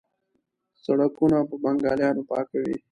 [0.83, 2.75] سړکونه په بنګالیانو پاکوي.